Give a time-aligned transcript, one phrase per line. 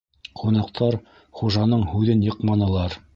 [0.39, 0.97] Ҡунаҡтар
[1.41, 2.97] хужаның һүҙен йыҡманылар.